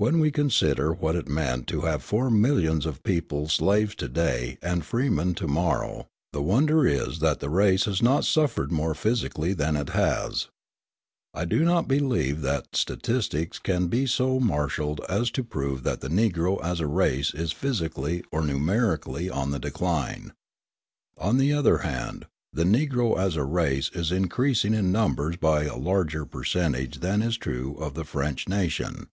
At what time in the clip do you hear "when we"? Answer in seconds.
0.00-0.30